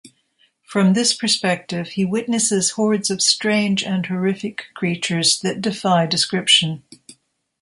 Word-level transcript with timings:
From 0.63 0.93
this 0.93 1.13
perspective, 1.13 1.89
he 1.89 2.05
witnesses 2.05 2.71
hordes 2.71 3.11
of 3.11 3.21
strange 3.21 3.83
and 3.83 4.03
horrific 4.03 4.65
creatures 4.73 5.39
that 5.41 5.61
defy 5.61 6.07
description. 6.07 6.81